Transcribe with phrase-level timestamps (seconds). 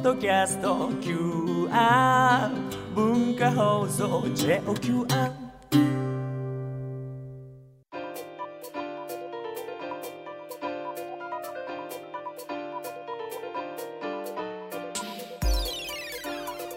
[0.00, 2.50] ッドキャスト QR
[2.94, 5.06] 文化放送 JOQR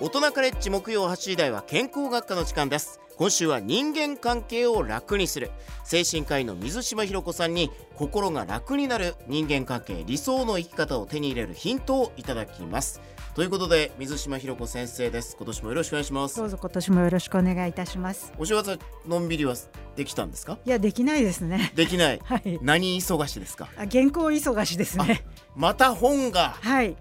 [0.01, 2.99] 大人カレッジ木曜8時台は健康学科の時間です。
[3.17, 5.51] 今週は人間関係を楽にする。
[5.83, 13.01] 精神科医の水島ひろ子さんに心が楽になる人間関係理想の生き方を手に入れるヒントをいただきます。
[13.35, 15.35] ということで水島ひろ子先生です。
[15.37, 16.37] 今年もよろしくお願いします。
[16.37, 18.33] どうぞ今年もよろしくお願いいたします。
[18.39, 19.55] お正月のんびりは
[19.95, 20.57] できたんですか？
[20.65, 21.71] いやできないですね。
[21.75, 22.21] できない。
[22.25, 22.59] はい。
[22.63, 23.69] 何忙しですか？
[23.77, 25.23] あ原稿忙しですね。
[25.55, 26.55] また本が。
[26.61, 26.95] はい。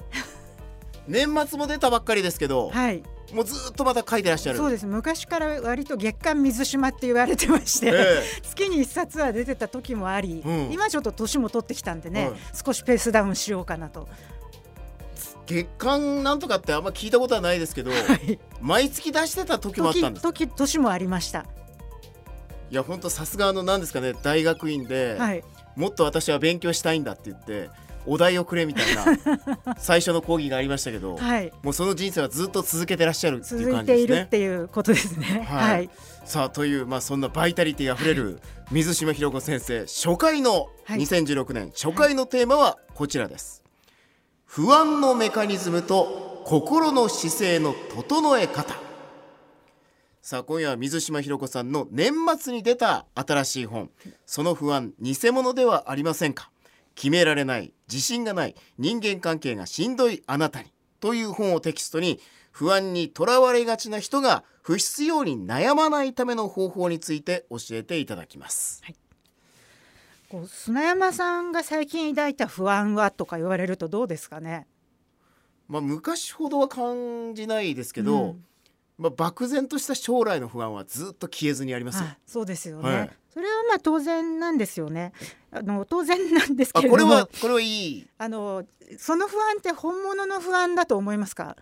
[1.08, 4.58] 年末も出たばっかりですけど、はいもうずっとまた書いてらっしゃる。
[4.58, 4.86] そうです。
[4.86, 10.72] 昔から割と月刊水島って言われてまして、え 月に一冊は出てた時もあり、うん。
[10.72, 14.08] 今ちょっと年も取ってきたんでね、はい少しペースダウンしようかなと、
[15.46, 21.46] 月間なんとかってあんま聞いたことはないですけど、 はい、毎月出してた時もあったんです時時年もありました。
[22.70, 25.44] いや本当さすがあの何ですかね大学院で、はい。
[25.76, 27.70] もっと私は勉強したいんだって言って
[28.06, 31.52] お題をくれみたいな 最初の講義がありましたけど、はい。
[31.62, 34.26] もうその人生はずっと続けてらっしゃるって続いう感いているっじですね。
[34.30, 35.46] ていうことですね。
[35.48, 35.70] はい。
[35.72, 35.90] はい、
[36.24, 41.00] さあという、まあ、そんなバイタリティあふれる水島ひろ子先生初回のはい。
[41.00, 43.62] 2016年初回のテーマはこちらです。
[44.44, 48.74] 不安のメカニズムと心の姿勢の整え方。
[50.24, 53.90] さあ今夜は水島ひろ子さんの年末に出た新しい本
[54.24, 56.51] 「その不安偽物ではありませんか？
[56.94, 68.82] 決められない自信がない人間関係がしんどいあなたに」という本をテキストに不安にとらわれがちな人が不必要に悩まないための方法について教えていただきます。
[70.28, 74.66] こう砂山さんが最近抱いた不安はとか言われるとどうですかね？
[75.68, 78.44] まあ、昔ほどは感じないですけど、うん。
[78.98, 85.12] まあ、漠然とした将来の不安はずっと消えずにありますそうですよね、はいそれはまあ当然なんですよね。
[85.50, 87.02] あの当然なんですけあれども。
[87.02, 88.06] これはこれはいい。
[88.18, 88.64] あの
[88.98, 91.56] その不安って本物の不安だと思いますか？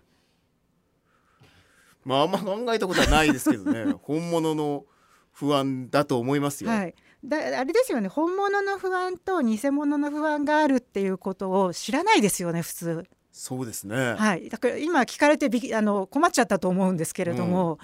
[2.04, 3.94] まああんま考えたことはないですけどね。
[4.02, 4.84] 本物の
[5.30, 6.70] 不安だと思いますよ。
[6.70, 6.94] はい。
[7.24, 8.08] だあれですよね。
[8.08, 13.06] 本物の不安と偽物の不安があるっていうことを知らないですよね普通。
[13.30, 14.14] そうですね。
[14.14, 14.48] はい。
[14.48, 17.78] だから今聞かれてびあの困っちゃったと思うんですけれども、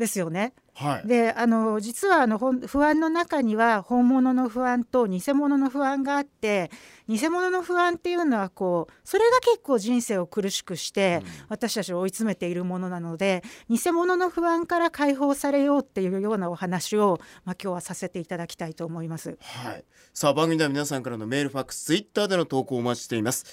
[0.00, 1.06] ですよねはい。
[1.06, 6.70] であの実はあの不安の中には本物の不安と偽物の不安があって
[7.06, 19.36] 偽物の不安っていうのはこうそれが結構人生を苦しくして、私たちを追い詰めているものなので偽物の不安から解放されようっていうようなお話を、まあ、今日はさせていただきたいと思います。
[19.40, 19.84] はい。
[20.14, 23.44] さあ番組では皆さんからのメールファックスツイッターでの投稿をお待ちしています。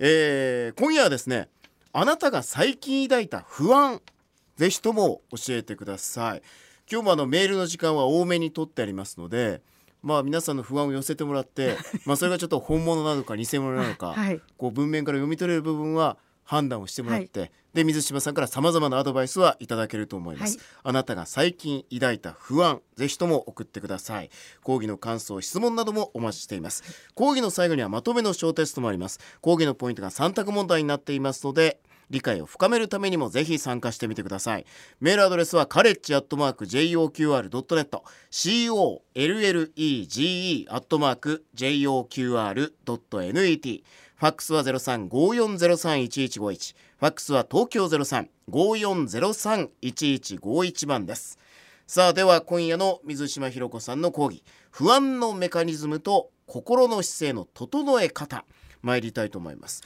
[0.00, 1.48] えー今夜はですね
[1.92, 4.00] あなたが最近抱いた不安
[4.56, 6.42] ぜひとも教えてください。
[6.90, 9.60] 今日もあのメールの時間は多めに取ってありますので。
[10.02, 14.40] まあ皆さんの不安を寄せてもらって、 まあそれがちょっと本物なのか偽物なのか、はい。
[14.58, 20.66] こう文面から読み取れる部分は判断をしてもらって、で水島さんからさまざまなアドバイスはいただけると思います、はい。
[20.82, 24.30] あなたが最近抱いた不安ぜひとも送ってください。
[24.62, 26.82] 講義の感想質問などもお待ちしています。
[27.14, 29.20] 講義の最後にはまとめの小テストもあります。
[29.40, 31.78] 講義のポイントが3択問題になっていますので
[32.12, 34.66] 理解を深めるためにもぜひ参加してみてください。
[35.00, 43.82] メールアドレスはカレッジアットマーク JOQR.net COLLEGE アットマーク JOQR.net
[44.14, 51.38] ファックスは0354031151ファックスは東京0354031151番です。
[51.86, 54.44] さあでは今夜の水島ひろ子さんの講義。
[54.70, 58.44] 不安のメカニズムと心の姿勢の整え方。
[58.82, 59.82] 参りたいと思います、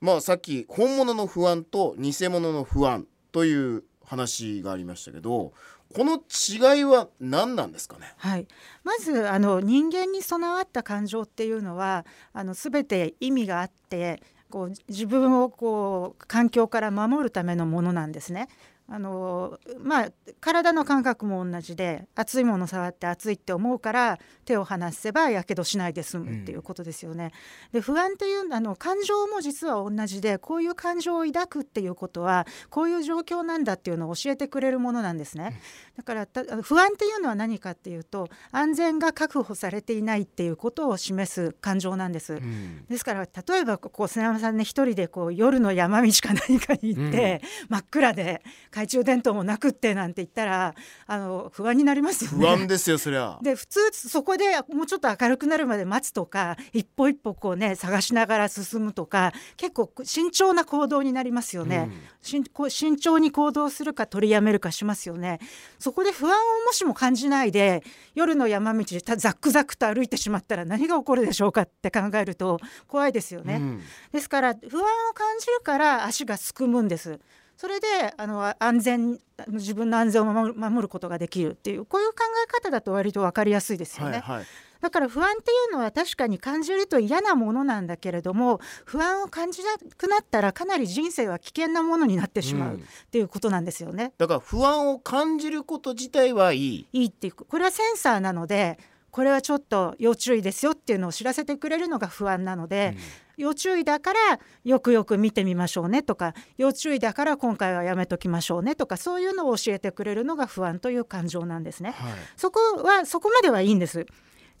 [0.00, 5.52] まあさっき本物の不安と偽物の不安という話がありましたけど
[5.94, 8.12] この違いは何なんですかね？
[8.18, 8.46] はい、
[8.82, 18.48] まずあの人間に備わった感情っていうのはあの全て意味があってこう自分をこう環境から守るためのものなんですね。
[18.88, 20.08] あのまあ、
[20.40, 27.32] 体の感覚も同じで熱いもの触って熱いって思うから手を離せばやけどしないで済むっていうことですよね。
[27.72, 35.60] で不安っていうあの感情も実は同じでこういう感情を抱くっていうことはこういう状況なんだっていうのを教えてくれるものなんですね。
[35.96, 42.40] だからた不安っていうのは何かっていうと安全が確保されていないっていうことを示す感情なんです。
[42.88, 48.42] ですから例えばこう砂山さんね一人でこう夜の山道か何かに行って、真っ暗で
[48.76, 50.74] 懐中電灯もなくってなんて言ったら
[51.06, 52.46] あの不安になりますよね。
[52.46, 53.38] 不安ですよそりゃ。
[53.42, 65.40] で普通そこでもうちょっと明るくなるまで待つとか一歩一歩こうね探しながら進むとか結構慎重な行動になりますよね、うん、慎重に行動するか取りやめるかしますよね。
[65.78, 67.82] そこで不安をもしも感じないで
[68.14, 72.58] 夜の山道でザックザクと歩いてしまったら何が起こるでしょうかって考えると
[72.88, 73.82] 怖いですよね、うん、
[74.12, 77.18] ですから不安を感じるから足がすくむんです
[77.56, 77.86] それで
[78.16, 79.18] あの安全
[79.48, 82.16] 自分の安全を守る守ることができるっていうこういう考
[82.46, 84.18] え方だと割と分かりやすいですよね。
[84.18, 84.46] はいはい。
[84.80, 92.80] だから不安っていうのは確かに感じると嫌なものなんだけれども不安を感じなくなったらかなり人生は危険なものになってしまうっ
[93.10, 96.86] ていうことなんですよね、うん、だから不安を感じること自体はいい。
[96.92, 98.78] いいっていうこれはセンサーなので
[99.10, 103.00] これはちょっと要注意ですよっていうのを知らせてくれるのが不安なので、うん、
[103.36, 104.18] 要注意だから
[104.64, 111.90] よくよく見てみましょうねとか要注意だから今回はやめときましょうねとかそういうのを教えてくれるのが不安という感情なんですね。
[111.90, 114.06] はい、そこはそこまではいいんです。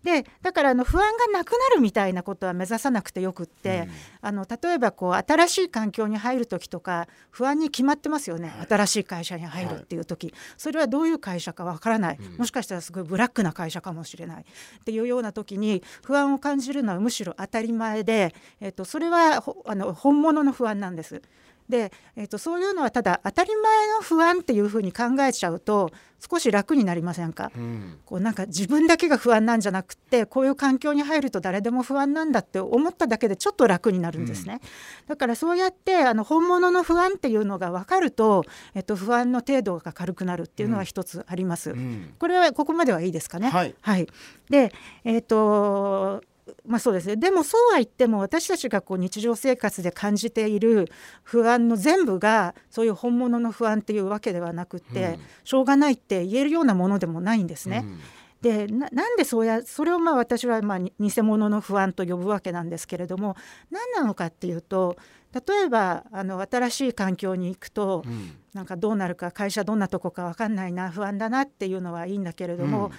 [0.02, 3.88] でだからあの不安がなくなるみたいなことは目指さなくてよくって、
[4.22, 21.22] うん、あの例えばこう新しい環境に入る時とか不安に決まってますよね、はい、新しい会社に入るっていう時、はい、それはどういう会社かわからない、うん、もしかしたらすごいブラックな会社かもしれないっていうような時に不安を感じるのはむしろ当たり前で、えっと、それはあの本物の不安なんです。
[21.68, 25.90] で、えーと、そういうのはただ当たり前の不安っていうふうに考えちゃうと
[26.30, 34.60] 少し楽になりませんか、うん、こうなんか自分だけが不安なんじゃなくてこういう環境に入ると誰でも不安なんだって思っただけでちょっと楽になるんですね、
[35.02, 43.48] うん、だからそうやってあの本物の不安っていうのが分かると、えっと、不安の程度が軽くなるっていうのは一つあります、うん、これはここまではいいですかね？
[43.50, 44.06] はい、はい、
[44.48, 44.72] で
[45.04, 46.22] えっ、ー、と
[46.64, 47.16] まあそうですね。
[47.16, 50.88] でもそうは言っても私たちがこう日常生活で感じている
[51.22, 57.82] 不安の全部がそういう本物の不安っていうわけではなくて、うん、しょうがないって言えるようなものでもないんですね。
[57.84, 58.00] うん。
[58.42, 63.34] でなんでそうやそれをまあ私はまあ偽物の不安と呼ぶわけなんですけれども
[63.70, 64.96] 何なのかっていうと
[65.32, 72.92] 例えばあの新しい環境に行くと、うん、なんかどうなるか会社どんなとこか分かんないな不安だなっていうのはいいんだけれども、うん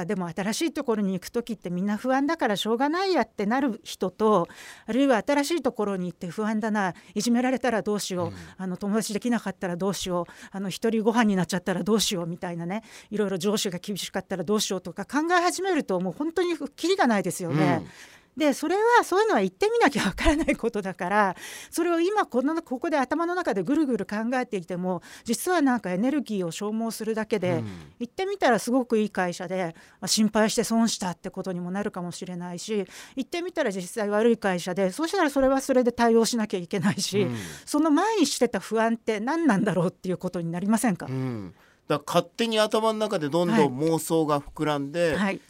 [0.00, 4.48] あでも新しいところに行く時ってみんな不安だからしょうがないやってなる人と
[4.86, 17.80] あるいは新しいところに行って不安だないじめられたらどうしよう、うん、あの友達できなかったらどうしようあの一人ご飯になっちゃったらどうしようみたいなねいろいろ上司が厳しかったらどうしようとか考え始めるともう本当にきりがないですよね。
[17.82, 21.36] うんでそれはそういうのは言ってみなきゃわからないことだから
[21.70, 27.64] それを今このここで頭の中でぐるぐる考えていても実はなんかエネルギーを消耗するだけで、うん、
[27.98, 32.86] 言ってみたらすごくいい会社で、まあ、心配して損したってことにもなるかもしれないし
[33.16, 37.36] 言ってみたら実際悪い会社でそうしたらそれはそれで対応しなきゃいけないし、うん、
[37.66, 41.54] その前にしてた不安って何なんだろうっていうことになりませんか、うん、
[41.86, 45.40] だ勝手に頭の中でどんどん妄想が膨らんで、はいはい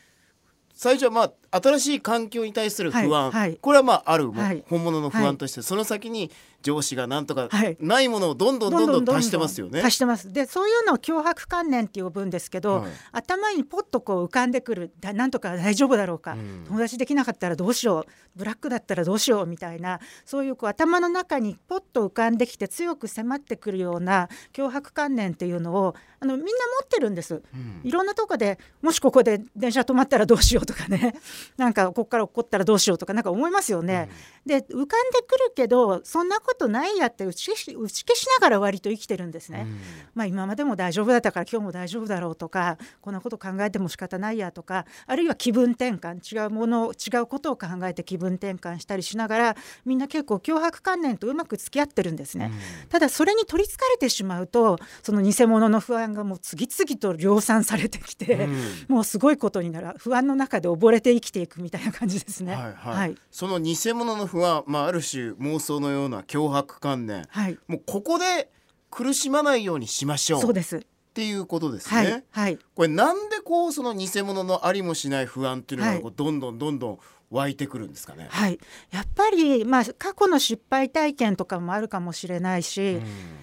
[0.82, 6.28] 最初はまあ新しい環境に対する不安、はいはい、これはまあある、はい、本物の不安として、その先に
[6.62, 7.48] 上司がなんとか
[7.80, 9.82] ないものをどんどんどんどん足してますよね。
[9.82, 10.32] 足してます。
[10.32, 18.12] でそういうのを脅迫観念って呼ぶんですけど、はい、頭にポッとこう浮かんでくるなんとか大丈夫だろうか、うん、友達できなかったらどうしよう。
[18.34, 26.54] ブラックだったらどうしようみたいなそういうこう頭の中にポッと浮かんできて強く迫ってくるような脅迫観念っていうのをあのみんな持
[26.84, 31.14] ってるんです、うん、いろんなとこでもしここで電車止まったらどうしようとかね。
[31.56, 34.08] なんかここから起こったらどうしようとかなんか思いますよね。
[34.46, 39.66] うん、で浮かんでくるけどそんなことないやって打ち消し打ち消しながら割と生きてるんですね。
[39.66, 39.80] うん、
[40.14, 52.50] まあ今までも大丈夫だったから今日も大丈夫だろうとかこんなこと考えても仕方ないやとかあるいは気分転換違うもの違うことを考えて気分転換したりしながらみんな結構脅迫観念とうまく付き合ってるんですね。
[52.82, 58.48] うん、ただそれに取りつかれてしまうとその偽物の不安がもう次々と量産されてきて、
[58.88, 62.54] もうすごいことになる不安の中で溺れて生きていくみたいな感じですね。
[62.54, 68.50] はい、はいはい、その偽物の不安、まあ、ある種妄想のような脅迫観念、はい、もうここで
[68.90, 70.40] 苦しまないようにしましょう。
[70.40, 70.76] そうです。
[70.76, 70.80] っ
[71.14, 71.96] ていうことですね。
[71.96, 76.98] はい、はい、これなんでこうその偽物のありもしない不安っていうのがこうどんどんどんどん
[77.30, 78.28] 湧いてくるんですかね？
[78.30, 78.58] はい、
[78.90, 83.02] やっぱりまあ過去の失敗体験とかもあるかもしれないし、うん、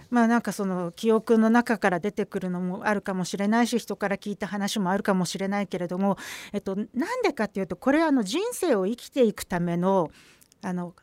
[0.09, 6.17] まあなんかその記憶の中から出てくるのもあるかもしれないし、人から聞いた話もあるかもしれないけれども、
[6.53, 10.11] えっとなんでかっていうとこれはあの人生を生きていくための
[10.63, 10.93] あの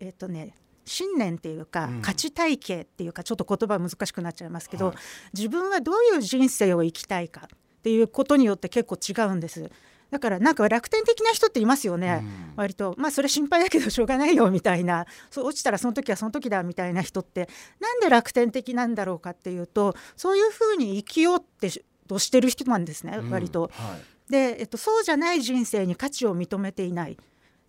[0.00, 0.54] えっとね
[0.86, 4.96] 信念っていうか、価値体系っていうかちょっと言葉難しくなっちゃいますけど、はい、
[5.36, 9.70] 自分はどういう人生を生きたいかっていうことによって結構違うんです。
[10.10, 12.52] だからなんか楽天的な人っていますよね、うん。
[12.56, 12.94] 割と。
[12.96, 15.04] まあそれ心配だけどしょうがないよみたいな。
[15.30, 17.48] そう落ちたらその時はその時だみたいな人って。
[17.80, 23.62] なんで楽天的なんだろうかっていうとそういうふうに生きようってしとしてる人なんですね、割と。
[23.62, 23.96] は
[24.28, 24.30] い。
[24.30, 27.18] で、えっと、そうじゃない人生に価値を認めていない。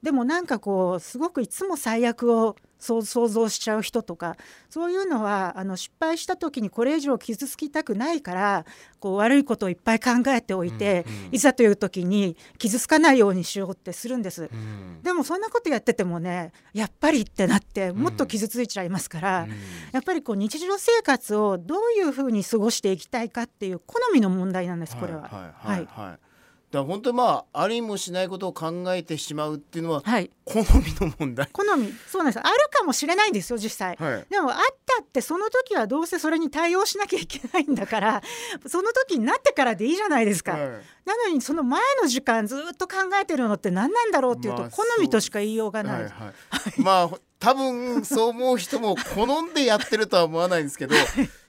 [0.04, 4.38] でもなんかこうすごくいつも最悪を想像しちゃう人とか
[4.70, 8.66] そういうのはあの失敗した時にこれ以上傷つきたくないから
[9.00, 11.36] こう悪いことをいっぱい考えておいて、うんうん。
[11.36, 14.50] いざという時に傷つかないようにしようってするんです。
[14.52, 15.02] うん。
[15.04, 19.50] でもそんなことやっててもねやっぱりってなってもっと傷ついちゃいますから、うん。
[19.92, 25.24] やっぱりこう日常生活をどういうふうに過ごしていきたいかっていう好みの問題なんですこれは。
[25.24, 26.27] はいはいはい、はい
[26.72, 30.66] だ本当にまあありもしないことを考えてしまうっていうのははい、好み
[31.00, 31.48] の問題。
[31.54, 33.96] 好みそうなんですあるかもしれないんですよ実際。
[33.96, 34.26] はい。
[34.30, 38.22] でもあったってその時はどうせそれに対応しなきゃいけないんだから
[38.66, 40.54] その時になってからでいいじゃないですか。
[40.54, 46.02] はいなのにその前の時間ずっと考えてるのって何なんだろうっていうと、まあ好みとしか言いようがない。
[46.02, 46.34] はいは
[46.78, 50.96] い、まあ多分そう思う人も好んでやってるとは思わないんですけど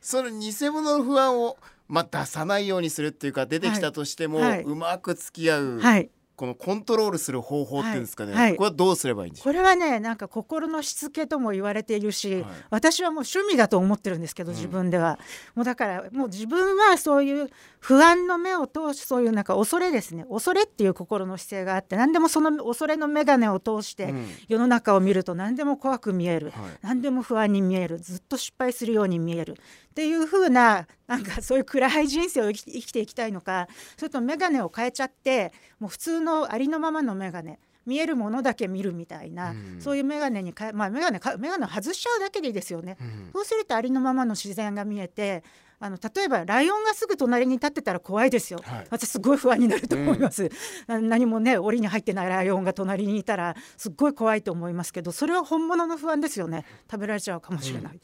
[0.01, 1.57] その偽物の不安を、
[1.89, 4.51] まあ、出さないようにするっていうか出てきたとしても、はい。
[4.51, 6.11] はいうまく付き合う、はい。
[6.39, 8.43] このコントロールする方法っていうんですかね、はい。
[8.43, 12.45] はいこれはどうすればいいんでしょこれはねなんか心のしつけとも言われているし、はい。
[12.71, 14.57] 私はもう趣味だと思ってるんですけどうん。
[14.57, 15.19] 自分では、
[15.57, 20.25] もうだからもう自分はそういう不安の目を通しそういうなんか恐れですね。
[20.31, 24.09] 恐れっていう心の姿勢があって何でもその恐れの眼鏡を通してう。
[24.11, 24.27] うん。
[24.47, 26.79] 世の中を見ると何でも怖く見える、はい。
[26.83, 27.99] 何でも不安に見える。
[27.99, 29.57] ずっと失敗するように見える
[29.99, 39.81] っていう風ななんか そういう暗い人生を生き生きていきたいのかそれとも眼鏡を変えちゃってもう普通のありのままの眼鏡見えるものだけ見るみたいな、うん。
[39.81, 42.99] そういう眼鏡に変えまあ眼鏡か眼鏡を外しちゃうだけでいいですよね。
[43.01, 43.31] うん。
[43.33, 45.43] そうするとありのままの自然が見えて
[45.81, 48.61] あの例えばライオンがすぐ隣に立ってたら怖いですよ。
[48.63, 48.87] はい。
[48.91, 50.51] 私すごい不安になると思います、
[50.87, 56.67] な 何もね檻に入ってないライオンが隣にいたらすっごい怖いと思いますけどそれは本物の不安ですよね。
[56.91, 58.01] 食べられちゃうかもしれない、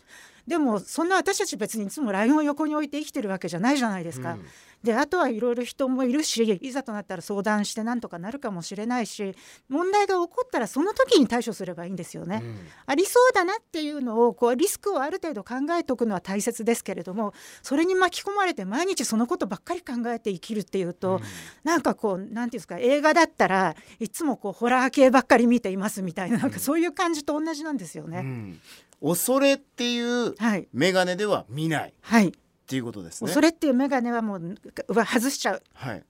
[0.47, 4.45] でもそんな私たち別にいつもライオンを横に置いて生きてるわけじゃないじゃないですか、うん。
[4.83, 9.35] であとはいろいろ人もいるしいざとなったら相談してなんとかなるかもしれないし
[9.69, 12.57] 問題が起こったらその時に対処すればいいんですよね、うん。
[12.87, 17.33] ありそうだなっていうのをこうリスクをある程度考えておくのは大切ですけれども
[17.63, 21.21] それに巻き込まれて毎日そのことばっかり考えて生きるっていうと、
[21.63, 28.19] なんかこうなんていうんですか映画だったらいつもこうホラー系ばっかり見ていますみたいななんかそういう感じと同じなんですよね。
[28.19, 28.61] うん
[29.03, 30.69] 恐れっていうはい。
[30.73, 32.33] 眼鏡では見ないっはい、
[32.67, 33.31] ていうことですね。
[33.31, 34.55] それっていう眼鏡はもう
[34.89, 35.63] うわ外しちゃう。
[35.75, 36.05] はい、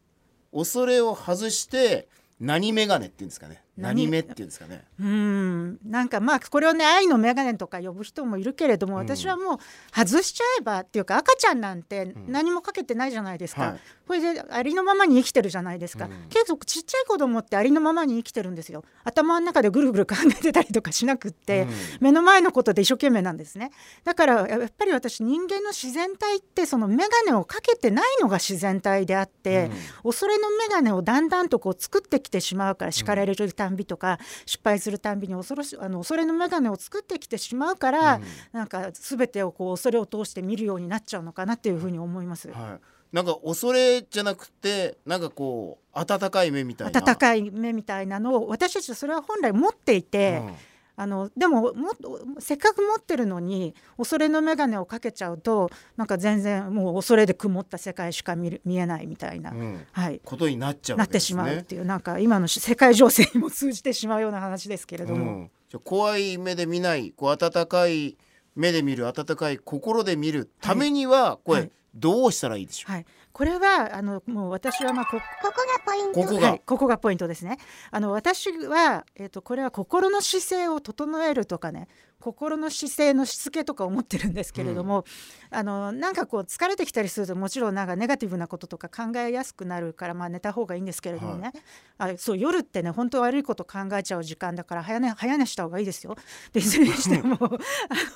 [0.52, 2.08] 恐れを外して
[2.40, 4.04] 何眼鏡っていうんですかね何？
[4.04, 4.84] 何目っていうんですかね。
[5.00, 5.78] うーん。
[5.84, 9.00] なんかまあこれをね愛の眼鏡とか呼ぶ人もいるけれども、うん。
[9.00, 9.58] 私はもう
[9.94, 12.14] 外しちゃえばっていうか赤ちゃんなんてん。
[12.28, 13.80] 何もかけてないじゃないですか、はい。
[14.06, 16.28] これでありのままに生きてるじゃないですか、うん。
[16.28, 18.84] けどちっちゃい子供ってありのままに生きてるんですよ。
[19.02, 21.68] 頭の中でぐるぐる考えてたりとかしなくって、うん。
[22.00, 23.70] 目の前のことで一生懸命なんですね。
[24.04, 29.70] だからやっぱり私人間の自然体ってその眼鏡をかけてないのが自然体であって、
[30.02, 38.22] 恐れの眼鏡をだんだんとこう作ってきてしまうから叱られるたんびとか、失敗するたんびに恐ろしあの恐れの眼鏡を作ってきてしまうから、うん。
[38.52, 42.50] なんか全てをこう恐れを通して見るようになっちゃうのかなっていうふうに思います。
[42.50, 47.00] はい、なんか恐れじゃなくてなんかこう温かい目みたいな。
[47.00, 50.54] 温かい目みたいなのを私たちはそれは本来持っていて、うん
[50.96, 59.86] あのでももっとせっかく持ってるのに恐れの眼鏡をかけちゃうとなんか全然もう恐れで曇った世界しか見る見えないみたいな、うん。
[59.90, 61.20] はい、ことになっちゃうなって。
[61.24, 61.84] しまうっていう。
[61.84, 68.16] なんか今の世界情勢にも通じてしまうような話ですけれども、うん、じゃあ怖い目で見ないこう温かい
[68.54, 71.70] 目で見る温かい心で見るためには、これはい。
[71.94, 76.20] どうしたらいいでしょう、はい、これはあのもう私はまあこここがポイント。
[76.20, 77.58] ここが、はい、ここがポイントですね。
[77.90, 81.88] あの私は、えっとこれは心の姿勢を整えるとかね
[82.24, 85.04] 心の姿勢のしつけとか思ってるんですけれども、
[85.50, 91.52] あのなんかこう疲れてきたりするともちろんなんかネガティブなこととか考えやすくなるから、まあ、寝た方がいいんですけれどもね、
[91.98, 96.16] あそう夜ってね本当悪いこと考えちゃう時間だから早寝早寝した方がいいですよ。
[96.54, 97.48] でいずれにしても あ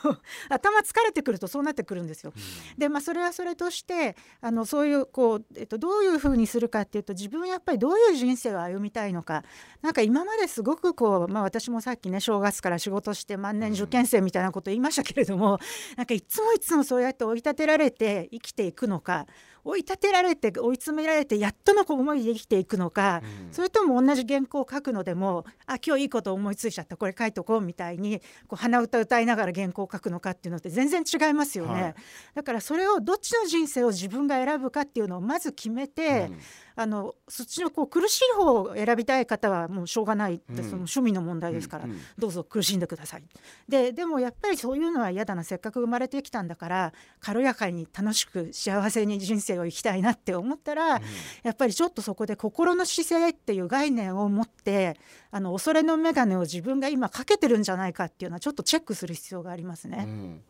[0.08, 0.16] の
[0.48, 2.32] 頭疲れてくるとそうなってくるんですよ。
[2.78, 9.44] でまあそれはそれとしてあのそういうこう、えっと、どういうふうにするかっていうと自分はやっぱりどういう人生を歩みたいのか。
[9.82, 15.58] なんか今まですごくこう、まあ、私もさっきね正月から仕事して万年受験生みたいなこと言いましたけれども、
[15.96, 19.26] なんかいつもいつもそうやって追い立てられて生きていくのか
[19.64, 23.52] 追い立てられて追い詰められてやっとの思いで生きていくのか、うん。
[23.52, 31.82] それとも同じ原稿を書くのでもあ今日いいこと思いついちゃったこれ書いとこうみたいにこう鼻歌歌いながら原稿を書くのかっていうのって全然違いますよね。
[31.82, 31.94] はい。
[32.34, 36.38] だからそれをどっちの人生を自分が選ぶかっていうのをまず決めて、うん
[36.80, 40.56] あのそっちのこう苦しい方を選びたい方はもうしょうがないって、うん。
[40.58, 42.00] その趣味の問題ですから、うんうん。
[42.16, 43.24] どうぞ苦しんでください。
[43.68, 45.42] ででもやっぱりそういうのは嫌だな。
[45.42, 51.00] せっかく生まれてきたんだから軽やかに楽しく幸せに人生を生きたいなって思ったら、
[51.42, 54.96] やっぱりちょっとそこで心の姿勢っていう概念を持って
[55.32, 60.04] あの恐れの眼鏡を自分が今かけてるんじゃないかっていうのはちょっとチェックする必要がありますね。
[60.06, 60.42] うん。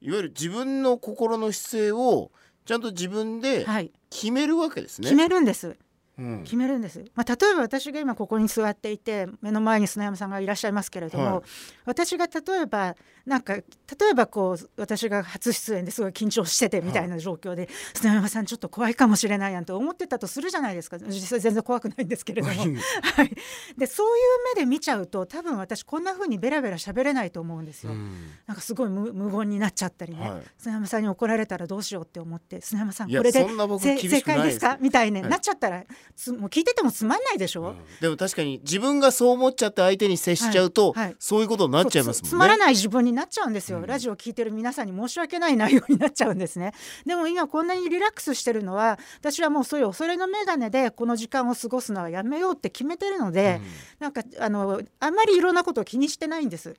[0.00, 2.30] いわゆる自分の心の姿勢を
[2.66, 5.04] ちゃんと自分ではい、決めるわけですね。
[5.04, 5.76] 決めるんです。
[6.18, 6.42] うん。
[6.44, 11.42] 決めるんです、まあ、例えば私が今ここに座っていて目の前に砂山さんがいらっしゃいますけれども、はい。
[11.84, 12.96] 私が例えば
[13.26, 13.64] なんか例
[14.12, 20.98] えばこう私が初出演ですごい緊張しててみたいな状況で、砂山さんちょっと怖いかもしれないなんて思ってたとするじゃないですか。
[20.98, 22.68] 実際全然怖くないんですけれども、はい、
[23.76, 27.92] でそういう目で見ちゃうと多分私こんな風にベラベラ喋れないと思うんですよ。
[27.92, 28.30] うん。
[28.46, 30.42] なんかすごい無無言になっちゃったりね、はい。
[30.58, 33.44] 砂山さんに怒られたらどうしようって思って砂山さんこれで
[33.78, 34.78] 正解ですか？
[34.80, 35.30] みたいにはい。
[35.30, 42.28] なっちゃったら、つもう聞いててもつまんないでしょ、でも確かに自分がそう思っちゃって相手に接しちゃうと、そういうことになっちゃいますもんね。
[42.28, 43.86] つつまらない自分になっちゃうんですよ、うん。
[43.86, 46.72] ラジオ聞いてる皆さんに申し訳ない内容になっちゃうんですね。
[47.04, 53.60] でも今こんなにリラックスしてるのは私はもうそういう恐れの眼鏡でこの時間を過ごすのはやめようって決めてるので、
[53.98, 56.74] なんかあのあんまりいろんなことを気にしてないんです。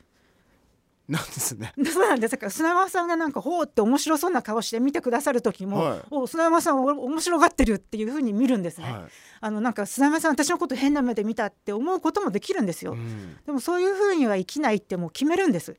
[1.07, 1.73] なんですね。
[1.91, 2.31] そうなんです。
[2.31, 6.01] だから砂山さんがなんかほうって面白そうな顔して見てくださる時も、はい。
[6.11, 9.07] お砂山さんお面白がってるっていうふうに見るんですね、は
[9.39, 12.85] あのなんか砂山さん私のこと変な目で見たって思うこともできるんですい。
[12.85, 13.37] よ、うん。
[13.45, 15.77] でもそういうふうには生きないってもう決めるんです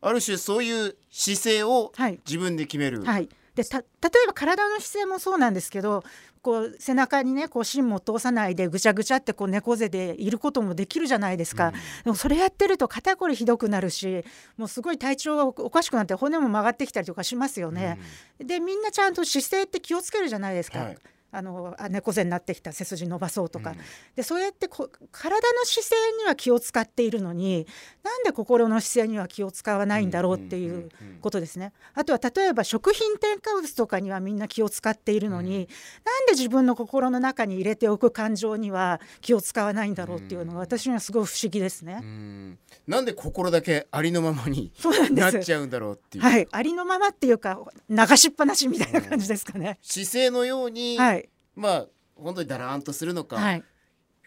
[0.00, 3.02] ある種そういう姿勢をはい自分で決める。
[3.02, 3.84] はい、でた例
[4.24, 6.02] えば体の姿勢もそうなんですけど
[6.42, 11.72] こう背中にねこう芯も通さないでぐちゃぐちゃってこう猫背でいることもできるじゃないですか、
[12.04, 14.24] でもそれやってると肩こりひどくなるし
[14.56, 17.98] もうすごい体調がおかしくなって骨も曲がってきたりとかしますよね。
[18.38, 20.78] でみんなちゃんと姿勢って気をつけるじゃないですか。
[20.78, 20.98] はい
[21.32, 23.78] あのあ猫背になってきた背筋伸ばそうとか、うん。
[24.16, 27.66] でそうやってこ体の姿勢には気を使っているのに
[28.02, 30.88] なんで心の姿勢には気を使わないんだろうっていう
[31.20, 31.72] ことですね。
[31.94, 35.68] あとは例えば食品添加物とかにはみんな気を使っているのに、
[36.04, 42.00] なんで自分の心の中に入れておく感情には気を使わないんだろうっていうのが私にはすごい不思議ですね。
[42.02, 42.58] うん。
[42.86, 44.72] なんで心だけありのままに
[45.10, 49.78] なっちゃうんだろうっていう、はい、ありのままっていうか流しっぱなしみたいな感じですかね。
[49.82, 51.19] 姿勢のように、はい、
[51.54, 51.86] まあ
[52.16, 53.64] 本当にだらーんとするのか、はい、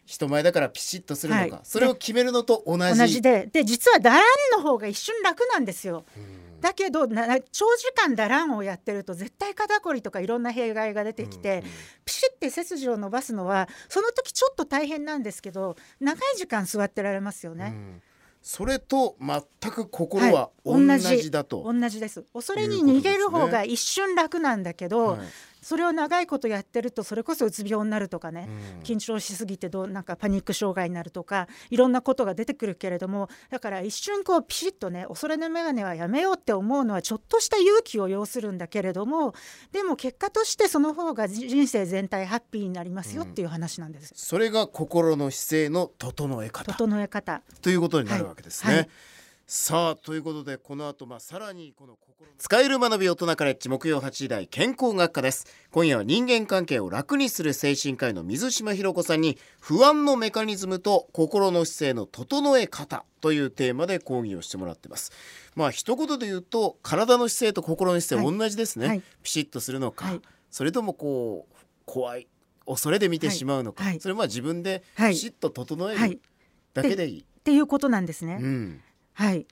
[0.05, 1.61] 人前だからピシッとするのか、はい。
[1.63, 2.97] それを決めるのと同じ。
[2.97, 4.23] 同じでで実はダラン
[4.57, 6.05] の方が一瞬楽なんですよ。
[6.59, 11.63] だけどな長時間ダランをやってると絶対肩こりとかいろんな弊害が出てきて、
[12.05, 17.73] ピシッて背筋を伸ばすのはその時ちょっと大変なんですけど長い時間座ってられますよね。
[17.75, 18.01] うん。
[18.41, 22.01] それと全く心は同じだと、同じ。
[22.01, 22.25] です。
[22.33, 25.19] 恐れに逃げる方が一瞬楽なんだけど、はい
[25.63, 28.83] それを長いことやってるとそれこそうつ病になるとかね、うん。
[28.83, 39.33] 緊張しすぎてどうなんかパニック障害になるとかいろんなことが出てくるけれどもだから一瞬こうピシッとね恐れの眼鏡はやめようって思うのはちょっとした勇気を要するんだけれども
[39.71, 44.13] でも結果としてその方がじ人生全体ハッピーになりますよっていう話なんです。
[44.15, 46.73] それが心の姿勢の整え方。
[46.73, 47.41] 整え方。
[47.61, 48.73] ということになるわけですね。
[48.73, 48.81] はい。
[48.81, 48.89] はい
[49.55, 51.99] さあということでこの後まあさらにこの
[52.39, 55.45] 使える学び大人カレッジ木曜8時台健康学科です。
[55.69, 65.11] 今夜は人間関係を楽にする精神科医の水島ひろ子さんに不安のメカニズムと心の姿勢の整え方というテーマで講義をしてもらってます。
[65.55, 68.39] まあ一言で言うと体の姿勢と心の姿勢はい。
[68.39, 69.03] 同じですね、はい。
[69.21, 70.21] ピシッとするのか、はい。
[70.49, 72.27] それともこう怖い
[72.65, 73.35] 恐れで見てはい。
[73.35, 73.99] しまうのか、はい。
[73.99, 75.11] それはまあ自分ではい。
[75.11, 76.09] ピシッと整えはい。
[76.13, 76.21] る
[76.73, 78.39] だけでいい、っていうことなんですね。
[78.41, 78.81] うん
[79.13, 79.45] はい、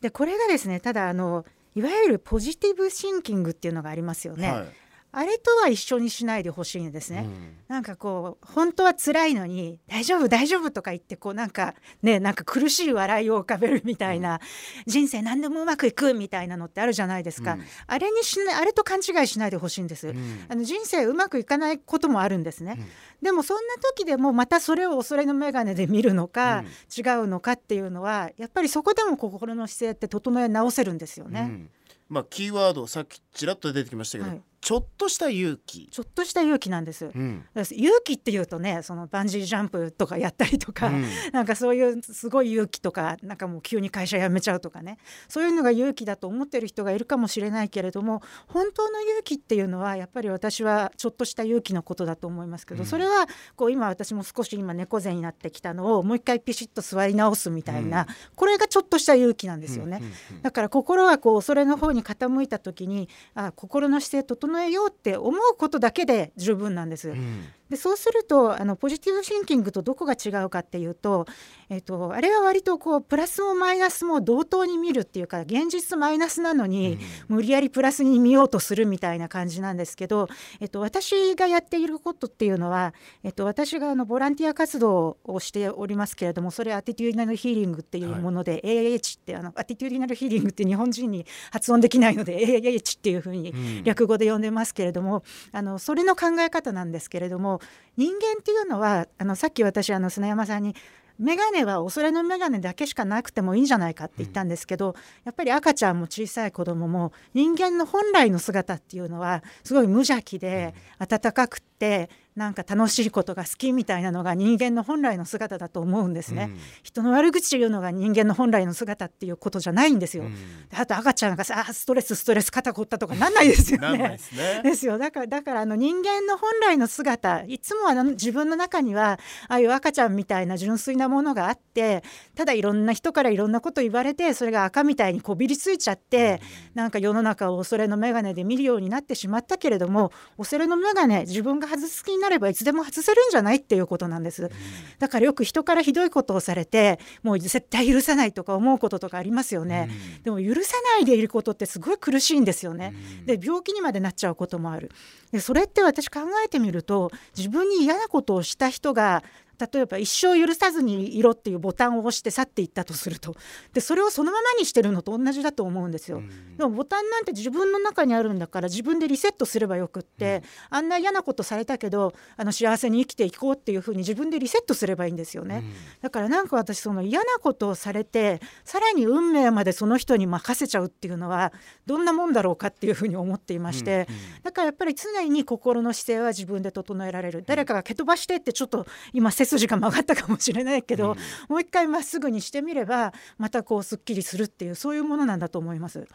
[0.00, 1.44] でこれがですねただあの
[1.74, 4.50] いわゆるポジティブシンキングっていうのがありますよね。
[4.50, 4.81] はい
[5.14, 7.26] あれとは一緒にしないでほしいんですね。
[7.26, 7.56] うん。
[7.68, 14.40] なんかこう本当は辛いのに大丈夫大丈夫とか言ってこうなんかねなんか苦しい笑いを浮かべるみたいな、
[14.86, 17.62] 人生何でもうまくいくみたいなのってあるじゃないですか、うん。
[17.86, 20.44] あれにしないあれと勘違いしないでほしいんです、うん。
[20.48, 22.78] あの人生うまくいかないこともあるんですね、
[23.20, 26.66] でもそんな時でもまたそれを恐れの眼鏡で見るのか、うん。
[26.66, 31.70] 違うのかっていうのはやっぱりそこでも心の姿勢って整え直せるんですよね、うん。
[32.08, 37.44] まあキーワードさっきちらっと出てきましたけど、はいちょっとした勇気、ちょっとした勇気なんです、うん。
[37.72, 41.04] 勇気っていうとねそのバンジージャンプとかやったりとか、うん。
[41.32, 44.98] なんかそういうすごい勇気とかなんかもう急に会社辞めちゃうとかね。
[45.28, 52.86] そういうのが勇気だと思ってる人がいるかもしれないけれども本当の勇気っていうのはやっぱり私はちょっとした勇気のことだと思いますけど、うん。
[52.86, 58.06] それはこう今私も少し今猫背になってきたのをもう一回ピシッと座り直すみたいな、うん。
[58.36, 60.00] これがちょっとした勇気なんですよね。
[60.42, 67.10] だから心がこう恐れの方に傾いた時にあ心の姿勢整えようって思うことだけで十分なんです。
[67.10, 71.24] うんでそうするとあのポジティブシンキングとどこが違うかっていうと,、
[71.70, 80.28] えーと、あれは割とこうプラスもマイナスも同等に見るっていうか現実マイナスなのに、無理やりプラスに見ようとするみたいな感じなんですけど、
[80.60, 82.92] えーと、私がやっていることっていうのは、
[83.24, 97.61] えーと、私があのボランティア活動をしておりますけれどもそれ attitudinal healing っていうもので、はい、AAH ってあの attitudinal healing って日本人に発音できないので AAH っていうふうに略語で呼んでますけれども、うん、あのそれの考え方なんですけれども
[97.96, 100.74] 人間っていうのはあのさっき私あの砂山さんに
[101.18, 104.94] 眼鏡は恐れの眼鏡だけしかなくてもいいんじゃないかって言ったんですけど、うん、
[105.24, 120.34] やっぱり赤ちゃんも小さい子供も人間の本来の姿っていうのはすごい無邪気で温かくてなんか楽しいことが好きみたいなのが人間の本来の姿だと思うんですね、うん、人の悪口言うのが人間の本来の姿っていうことじゃないんですよ、うん、
[120.74, 124.18] あと赤ちゃんがさストレスストレス肩凝ったとかなんないですよね。
[124.62, 124.98] ですよ。
[124.98, 129.18] だからだからあの人間の本来の姿いつもあの自分の中には
[129.48, 132.02] ああいう赤ちゃんみたいな純粋なものがあって
[132.34, 136.40] ただいろんな人からいろんなこと言われてそれが赤みたいにこびりついちゃって、
[136.74, 144.50] うん、なんか世の中を恐れの眼鏡で見るようになってしまったけれども恐れの眼鏡自分が外す気になればいつでも外せるんじゃないっていうことなんです、
[144.98, 149.90] だからよく人からひどいことをされてもう絶対許さないとか思うこととかありますよね、
[150.24, 152.94] でも許さないでいることってすごい苦しいんですよね、
[153.26, 154.90] で病気にまでなっちゃうこともある。
[155.32, 159.22] でそれって私考えてみると自分に嫌なことをした人が
[159.58, 163.36] 例えば一生許さずにいろっていうボタンを押して去っていったとすると。
[163.72, 181.52] でそれをそのままにしてるのと同じだと思うんですよ、うん、でもボタンなんて自分の中にあるんだから自分でリセットすればよくって、うん、あんな嫌なことされたけどあの幸せに生きていこうっていうふうに自分でリセットすればいいんですよね、うん、だからなんか私その嫌なことをされてさらに運命までその人に任せちゃうっていうのは
[181.86, 184.06] どんなもんだろうかっていうふうに思っていまして、
[184.42, 187.42] だからやっぱり常に心の姿勢は自分で整えられる。
[187.46, 195.98] 誰かが蹴飛ばしてってちょっと今背筋が曲がったかもしれないけど、うん、もう一回まっすぐにしてみればまたこうすっきりするっていうそういうものなんだと思います。
[195.98, 196.08] はい。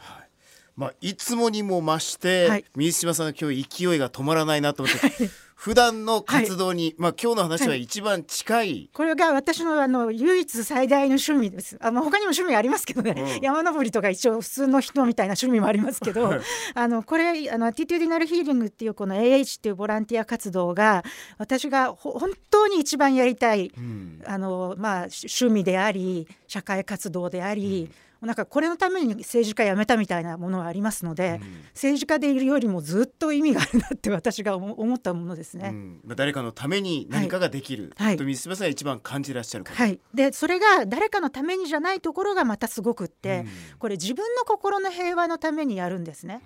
[0.76, 11.76] まあ、いつもにも増して、はい、水島さんの今日勢いが止まらないなと思って、はい、普段の活動に、はい、まあ今日の話は一番近い、はい、これが私のあの唯一最大の趣味です。
[11.80, 16.32] あ、まあ、他にも趣味ありますけどね、うん、山登りとか一応普通の人みたいな趣味もありますけど
[16.74, 21.02] あのこれあのアティテューディナルヒーリングっていうこの AH っていうボランティア活動が
[21.38, 35.70] 私が本当に一番やりたい、うん、あのまあ、趣味であり社会活動であり、うんなんかこれのために政治家辞めたみたいなものはありますので、うん、政治家でいるよりもずっと意味があるなって私が思ったものですね。
[35.72, 35.72] う
[36.12, 46.40] ん、誰かのために何かができる、はい、と水島さんが一番感じらっしゃるはい、でそれが誰かのためにじゃないところがまたすごくって、うん、これ自分の心の平和のためにやるんですね。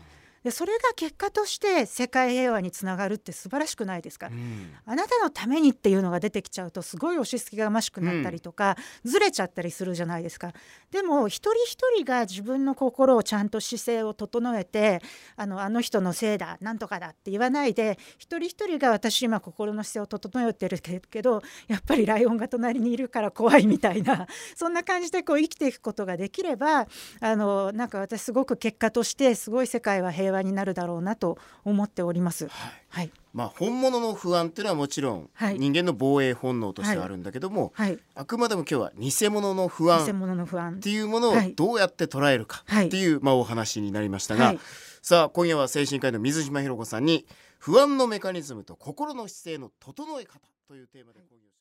[0.44, 10.52] でそれが結果として世界平和につながるって素晴らしくないですか、うん、あなたのためにっていうのが出てきちゃうとすごい押し付けがましくなったりとか、うん、ずれちゃったりするじゃないですか。
[10.90, 15.00] でも一人一人が自分の心をちゃんと姿勢を整えて
[15.37, 24.26] あのあの人のせいだなんとかだって言わないで一人一人が私今心の姿勢を整えてるけどやっぱりライオンが隣にいるから怖いみたいな
[24.57, 26.87] そんな感じでこう生きていくことができれば
[27.20, 32.49] あのなんか私すごく結果としてすごい世界は平和和になるだろうなと思っております。
[32.49, 40.75] はい、はい、まあ本物の不安っていうのはもちろん人間の防衛本能としてあるんだけども、はい、あくまでも今日は偽物の不安偽物の不安。
[40.75, 44.55] っていうものをどうやって捉えるかっていう、まあお話になりましたが、
[45.03, 47.27] さあ今夜は精神科医の水島ひろ子さんに
[47.59, 51.51] 不安のメカニズムと心の姿勢の整え方というテーマで講義を